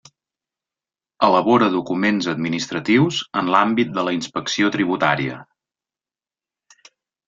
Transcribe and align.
Elabora 1.27 1.67
documents 1.75 2.31
administratius 2.33 3.21
en 3.43 3.55
l'àmbit 3.57 3.95
de 4.01 4.09
la 4.11 4.17
inspecció 4.21 4.75
tributària. 4.81 5.41